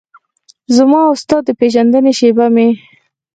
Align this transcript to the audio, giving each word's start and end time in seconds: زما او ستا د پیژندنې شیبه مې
زما 0.75 0.99
او 1.09 1.13
ستا 1.23 1.37
د 1.47 1.49
پیژندنې 1.59 2.11
شیبه 2.19 2.45
مې 2.55 2.67